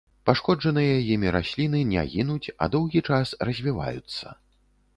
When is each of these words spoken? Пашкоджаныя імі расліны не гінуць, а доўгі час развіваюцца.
Пашкоджаныя 0.27 0.95
імі 1.15 1.33
расліны 1.35 1.81
не 1.91 2.03
гінуць, 2.15 2.47
а 2.61 2.71
доўгі 2.77 3.05
час 3.11 3.37
развіваюцца. 3.51 4.37